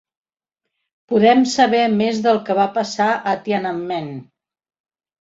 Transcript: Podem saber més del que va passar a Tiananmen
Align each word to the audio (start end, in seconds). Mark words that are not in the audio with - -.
Podem 1.11 1.43
saber 1.57 1.83
més 2.01 2.23
del 2.29 2.41
que 2.49 2.57
va 2.65 2.69
passar 2.81 3.13
a 3.35 3.39
Tiananmen 3.47 4.13